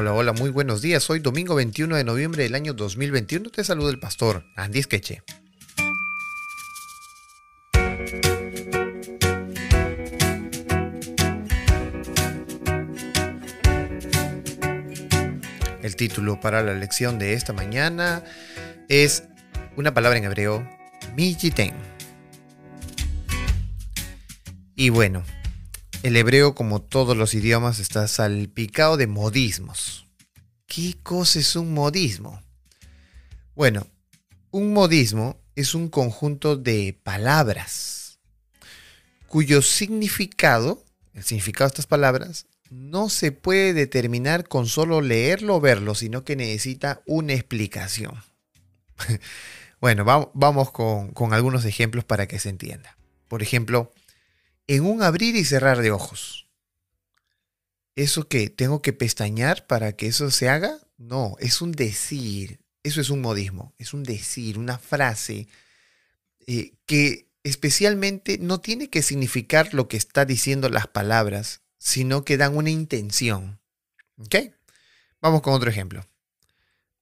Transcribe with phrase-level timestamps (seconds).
[0.00, 1.10] Hola, hola, muy buenos días.
[1.10, 3.50] Hoy domingo 21 de noviembre del año 2021.
[3.50, 5.24] Te saluda el pastor Andy Esqueche.
[15.82, 18.22] El título para la lección de esta mañana
[18.88, 19.24] es
[19.74, 20.64] una palabra en hebreo,
[21.16, 21.74] Mijiten.
[24.76, 25.24] Y bueno,
[26.02, 30.06] el hebreo, como todos los idiomas, está salpicado de modismos.
[30.66, 32.42] ¿Qué cosa es un modismo?
[33.54, 33.86] Bueno,
[34.50, 38.18] un modismo es un conjunto de palabras
[39.26, 40.82] cuyo significado,
[41.14, 46.24] el significado de estas palabras, no se puede determinar con solo leerlo o verlo, sino
[46.24, 48.22] que necesita una explicación.
[49.80, 52.96] bueno, vamos con, con algunos ejemplos para que se entienda.
[53.28, 53.92] Por ejemplo,
[54.68, 56.46] en un abrir y cerrar de ojos.
[57.96, 58.48] ¿Eso qué?
[58.48, 60.78] ¿Tengo que pestañear para que eso se haga?
[60.98, 62.60] No, es un decir.
[62.84, 63.74] Eso es un modismo.
[63.76, 65.48] Es un decir, una frase
[66.46, 72.36] eh, que especialmente no tiene que significar lo que está diciendo las palabras, sino que
[72.36, 73.58] dan una intención.
[74.16, 74.36] ¿Ok?
[75.20, 76.06] Vamos con otro ejemplo.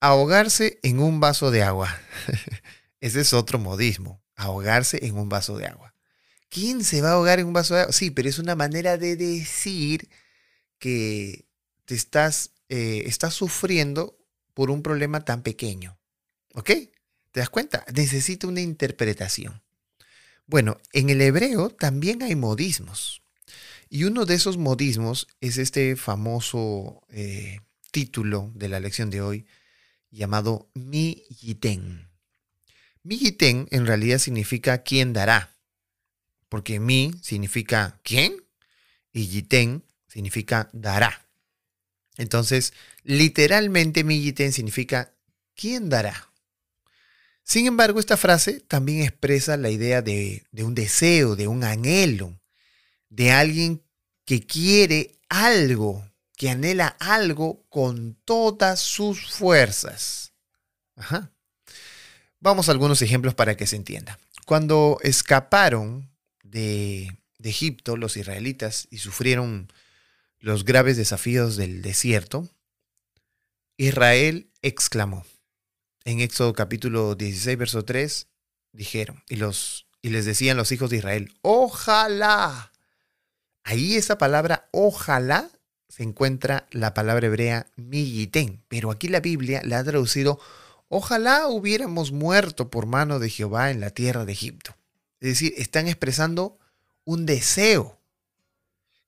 [0.00, 2.00] Ahogarse en un vaso de agua.
[3.00, 4.22] Ese es otro modismo.
[4.36, 5.95] Ahogarse en un vaso de agua.
[6.48, 7.92] ¿Quién se va a ahogar en un vaso de agua?
[7.92, 10.08] Sí, pero es una manera de decir
[10.78, 11.46] que
[11.84, 14.18] te estás, eh, estás sufriendo
[14.54, 15.98] por un problema tan pequeño.
[16.54, 16.70] ¿Ok?
[17.32, 17.84] ¿Te das cuenta?
[17.94, 19.62] Necesita una interpretación.
[20.46, 23.22] Bueno, en el hebreo también hay modismos.
[23.88, 29.46] Y uno de esos modismos es este famoso eh, título de la lección de hoy
[30.10, 32.08] llamado Mi Yiten.
[33.02, 35.55] Mi Yiten en realidad significa quién dará
[36.48, 38.44] porque mi significa quién
[39.12, 41.26] y yiten significa dará.
[42.16, 45.12] Entonces, literalmente mi yiten significa
[45.54, 46.30] quién dará.
[47.42, 52.40] Sin embargo, esta frase también expresa la idea de, de un deseo, de un anhelo,
[53.08, 53.82] de alguien
[54.24, 60.32] que quiere algo, que anhela algo con todas sus fuerzas.
[60.96, 61.30] Ajá.
[62.40, 64.18] Vamos a algunos ejemplos para que se entienda.
[64.44, 66.10] Cuando escaparon
[66.50, 69.72] de, Egipto, los israelitas, y sufrieron
[70.40, 72.48] los graves desafíos del desierto,
[73.76, 75.24] Israel exclamó.
[76.04, 78.28] En Éxodo capítulo 16, verso 3,
[78.72, 82.72] dijeron, y, los, y les decían los hijos de Israel, ojalá.
[83.62, 85.50] Ahí esa palabra ojalá
[85.88, 90.38] se encuentra la palabra hebrea miyiten, pero aquí la Biblia la ha traducido,
[90.88, 94.76] ojalá hubiéramos muerto por mano de Jehová en la tierra de Egipto.
[95.20, 96.58] Es decir, están expresando
[97.04, 97.98] un deseo.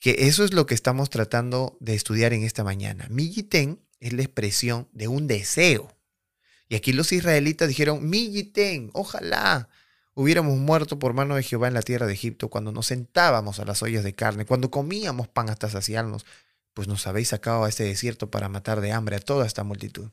[0.00, 3.06] Que eso es lo que estamos tratando de estudiar en esta mañana.
[3.08, 5.96] Milliten es la expresión de un deseo.
[6.68, 9.68] Y aquí los israelitas dijeron, Milliten, ojalá
[10.14, 13.64] hubiéramos muerto por mano de Jehová en la tierra de Egipto cuando nos sentábamos a
[13.64, 16.26] las ollas de carne, cuando comíamos pan hasta saciarnos,
[16.74, 20.10] pues nos habéis sacado a este desierto para matar de hambre a toda esta multitud.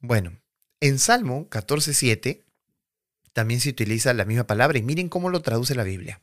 [0.00, 0.38] Bueno,
[0.80, 2.43] en Salmo 14.7
[3.34, 6.20] también se utiliza la misma palabra y miren cómo lo traduce la Biblia.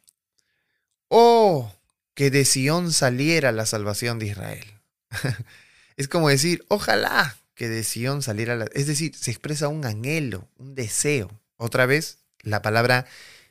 [1.09, 1.71] Oh,
[2.15, 4.65] que de Sión saliera la salvación de Israel.
[5.97, 8.65] es como decir, ojalá que de Sión saliera la...
[8.73, 11.29] Es decir, se expresa un anhelo, un deseo.
[11.57, 13.05] Otra vez, la palabra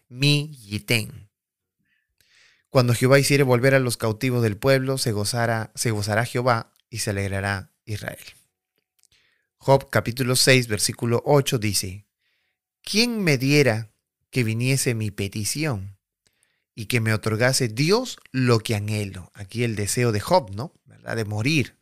[0.08, 1.28] mi yiten.
[2.70, 6.98] Cuando Jehová hiciere volver a los cautivos del pueblo, se gozará, se gozará Jehová y
[6.98, 8.24] se alegrará Israel.
[9.58, 12.06] Job capítulo 6, versículo 8 dice,
[12.90, 13.92] ¿quién me diera
[14.30, 15.96] que viniese mi petición
[16.74, 19.30] y que me otorgase Dios lo que anhelo?
[19.34, 20.74] Aquí el deseo de Job, ¿no?
[20.86, 21.76] De morir.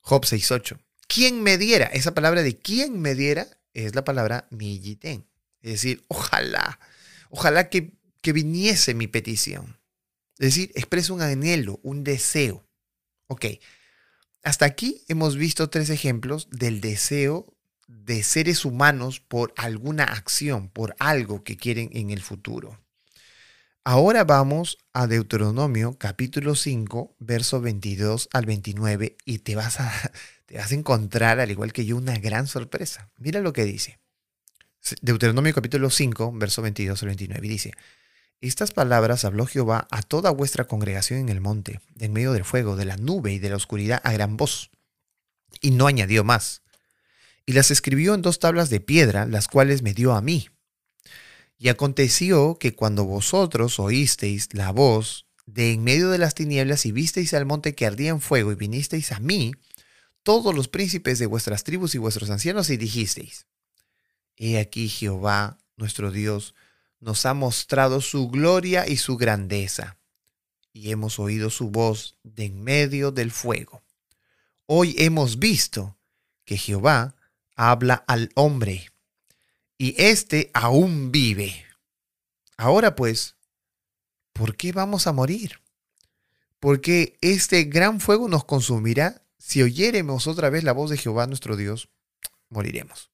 [0.00, 0.78] Job 6.8.
[1.06, 1.86] ¿Quién me diera?
[1.86, 5.26] Esa palabra de quién me diera es la palabra milliten.
[5.62, 6.78] Es decir, ojalá,
[7.30, 7.92] ojalá que,
[8.22, 9.78] que viniese mi petición.
[10.38, 12.66] Es decir, expresa un anhelo, un deseo.
[13.26, 13.46] Ok,
[14.42, 17.54] hasta aquí hemos visto tres ejemplos del deseo
[17.90, 22.78] de seres humanos por alguna acción, por algo que quieren en el futuro.
[23.82, 29.92] Ahora vamos a Deuteronomio capítulo 5, verso 22 al 29 y te vas a,
[30.46, 33.10] te vas a encontrar, al igual que yo, una gran sorpresa.
[33.18, 33.98] Mira lo que dice.
[35.02, 37.72] Deuteronomio capítulo 5, verso 22 al 29 dice,
[38.40, 42.76] estas palabras habló Jehová a toda vuestra congregación en el monte, en medio del fuego,
[42.76, 44.70] de la nube y de la oscuridad a gran voz.
[45.60, 46.62] Y no añadió más
[47.46, 50.48] y las escribió en dos tablas de piedra, las cuales me dio a mí.
[51.58, 56.92] Y aconteció que cuando vosotros oísteis la voz de en medio de las tinieblas y
[56.92, 59.52] visteis al monte que ardía en fuego y vinisteis a mí,
[60.22, 63.46] todos los príncipes de vuestras tribus y vuestros ancianos y dijisteis,
[64.36, 66.54] He aquí Jehová, nuestro Dios,
[67.00, 69.98] nos ha mostrado su gloria y su grandeza,
[70.72, 73.82] y hemos oído su voz de en medio del fuego.
[74.66, 75.98] Hoy hemos visto
[76.44, 77.16] que Jehová
[77.60, 78.90] habla al hombre,
[79.76, 81.66] y éste aún vive.
[82.56, 83.36] Ahora pues,
[84.32, 85.60] ¿por qué vamos a morir?
[86.58, 89.26] Porque este gran fuego nos consumirá.
[89.36, 91.90] Si oyéremos otra vez la voz de Jehová nuestro Dios,
[92.48, 93.10] moriremos.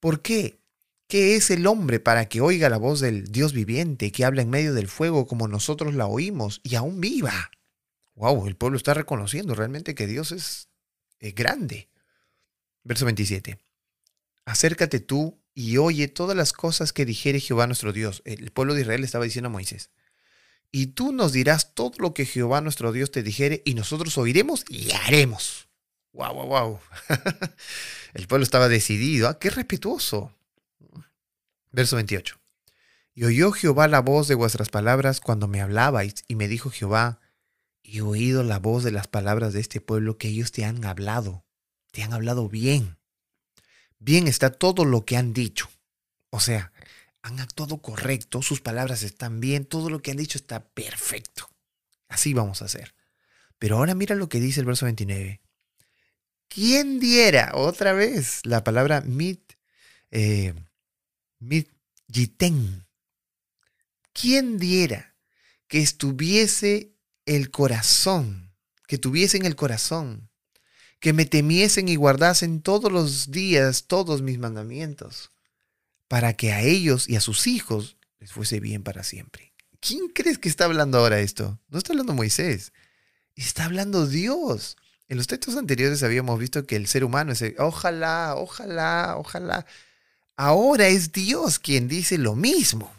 [0.00, 0.58] ¿Por qué?
[1.06, 4.48] ¿Qué es el hombre para que oiga la voz del Dios viviente que habla en
[4.48, 7.50] medio del fuego como nosotros la oímos y aún viva?
[8.14, 10.70] Wow, el pueblo está reconociendo realmente que Dios es,
[11.18, 11.90] es grande.
[12.84, 13.58] Verso 27.
[14.44, 18.22] Acércate tú y oye todas las cosas que dijere Jehová nuestro Dios.
[18.24, 19.90] El pueblo de Israel estaba diciendo a Moisés.
[20.70, 24.64] Y tú nos dirás todo lo que Jehová nuestro Dios te dijere y nosotros oiremos
[24.68, 25.68] y haremos.
[26.12, 26.80] Wow, wow, wow.
[28.14, 29.28] el pueblo estaba decidido.
[29.28, 29.38] ¿ah?
[29.38, 30.32] Qué respetuoso.
[31.72, 32.38] Verso 28.
[33.14, 37.20] Y oyó Jehová la voz de vuestras palabras cuando me hablabais, y me dijo Jehová,
[37.84, 41.43] he oído la voz de las palabras de este pueblo que ellos te han hablado,
[41.94, 42.98] te han hablado bien.
[44.00, 45.70] Bien está todo lo que han dicho.
[46.30, 46.72] O sea,
[47.22, 51.48] han actuado correcto, sus palabras están bien, todo lo que han dicho está perfecto.
[52.08, 52.96] Así vamos a hacer.
[53.60, 55.40] Pero ahora mira lo que dice el verso 29.
[56.48, 59.52] ¿Quién diera otra vez la palabra mit,
[60.10, 60.52] eh,
[64.12, 65.14] ¿Quién diera
[65.68, 68.52] que estuviese el corazón,
[68.88, 70.28] que tuviesen el corazón,
[71.00, 75.30] que me temiesen y guardasen todos los días todos mis mandamientos,
[76.08, 79.52] para que a ellos y a sus hijos les fuese bien para siempre?
[79.80, 81.60] ¿Quién crees que está hablando ahora esto?
[81.68, 82.72] No está hablando Moisés,
[83.34, 84.76] está hablando Dios.
[85.08, 89.66] En los textos anteriores habíamos visto que el ser humano es, ojalá, ojalá, ojalá.
[90.36, 92.92] Ahora es Dios quien dice lo mismo.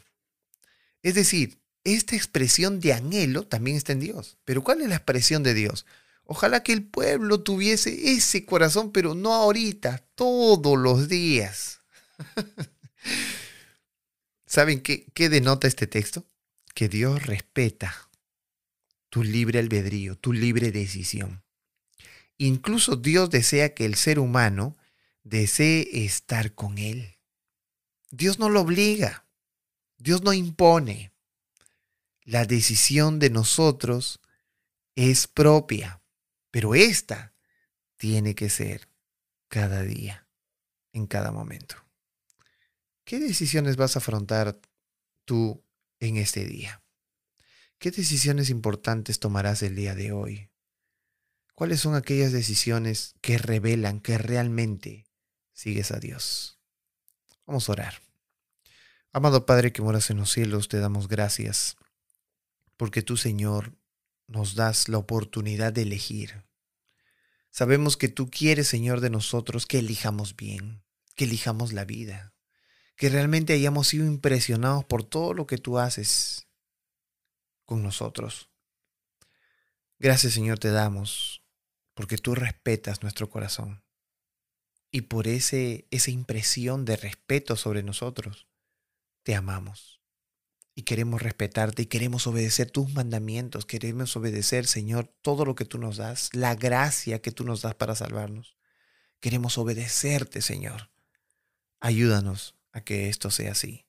[1.01, 4.37] Es decir, esta expresión de anhelo también está en Dios.
[4.45, 5.85] Pero ¿cuál es la expresión de Dios?
[6.25, 11.79] Ojalá que el pueblo tuviese ese corazón, pero no ahorita, todos los días.
[14.45, 16.25] ¿Saben qué, qué denota este texto?
[16.73, 18.09] Que Dios respeta
[19.09, 21.41] tu libre albedrío, tu libre decisión.
[22.37, 24.75] Incluso Dios desea que el ser humano
[25.23, 27.15] desee estar con Él.
[28.11, 29.25] Dios no lo obliga,
[29.97, 31.13] Dios no impone.
[32.23, 34.19] La decisión de nosotros
[34.95, 36.01] es propia,
[36.55, 37.33] pero esta
[37.97, 38.87] tiene que ser
[39.49, 40.25] cada día,
[40.93, 41.75] en cada momento.
[43.03, 44.61] ¿Qué decisiones vas a afrontar
[45.25, 45.65] tú
[45.99, 46.81] en este día?
[47.77, 50.49] ¿Qué decisiones importantes tomarás el día de hoy?
[51.55, 55.07] ¿Cuáles son aquellas decisiones que revelan que realmente
[55.51, 56.57] sigues a Dios?
[57.45, 58.01] Vamos a orar.
[59.11, 61.75] Amado Padre que moras en los cielos, te damos gracias
[62.77, 63.73] porque tú, Señor,
[64.27, 66.45] nos das la oportunidad de elegir.
[67.49, 70.83] Sabemos que tú quieres, Señor, de nosotros que elijamos bien,
[71.15, 72.33] que elijamos la vida,
[72.97, 76.47] que realmente hayamos sido impresionados por todo lo que tú haces
[77.65, 78.49] con nosotros.
[79.97, 81.43] Gracias, Señor, te damos
[81.93, 83.83] porque tú respetas nuestro corazón
[84.91, 88.47] y por ese, esa impresión de respeto sobre nosotros
[89.23, 89.94] te amamos
[90.75, 95.77] y queremos respetarte y queremos obedecer tus mandamientos, queremos obedecer, Señor, todo lo que tú
[95.77, 98.57] nos das, la gracia que tú nos das para salvarnos.
[99.21, 100.89] Queremos obedecerte, Señor.
[101.79, 103.85] Ayúdanos a que esto sea así.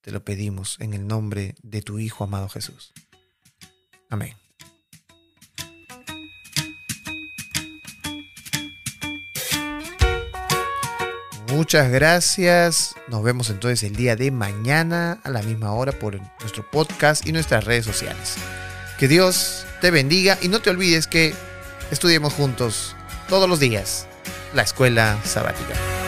[0.00, 2.92] Te lo pedimos en el nombre de tu Hijo amado Jesús.
[4.08, 4.34] Amén.
[11.50, 12.94] Muchas gracias.
[13.08, 17.32] Nos vemos entonces el día de mañana a la misma hora por nuestro podcast y
[17.32, 18.36] nuestras redes sociales.
[18.98, 21.34] Que Dios te bendiga y no te olvides que
[21.90, 22.94] estudiemos juntos
[23.28, 24.06] todos los días
[24.54, 25.99] la escuela sabática.